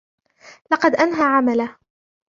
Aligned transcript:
لقد 0.71 0.95
أنهى 0.95 1.23
عمله. 1.23 1.75